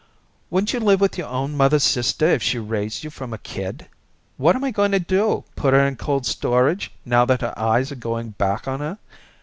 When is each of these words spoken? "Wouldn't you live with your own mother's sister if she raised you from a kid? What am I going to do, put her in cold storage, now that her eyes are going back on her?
"Wouldn't 0.49 0.73
you 0.73 0.79
live 0.79 0.99
with 0.99 1.15
your 1.19 1.27
own 1.27 1.55
mother's 1.55 1.83
sister 1.83 2.25
if 2.25 2.41
she 2.41 2.57
raised 2.57 3.03
you 3.03 3.11
from 3.11 3.33
a 3.33 3.37
kid? 3.37 3.85
What 4.37 4.55
am 4.55 4.63
I 4.63 4.71
going 4.71 4.91
to 4.93 4.99
do, 4.99 5.43
put 5.55 5.75
her 5.75 5.85
in 5.85 5.95
cold 5.95 6.25
storage, 6.25 6.91
now 7.05 7.23
that 7.25 7.41
her 7.41 7.53
eyes 7.55 7.91
are 7.91 7.95
going 7.95 8.31
back 8.31 8.67
on 8.67 8.79
her? 8.79 8.97